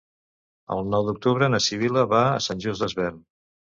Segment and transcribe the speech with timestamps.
[0.75, 3.21] El nou d'octubre na Sibil·la va a Sant Just Desvern.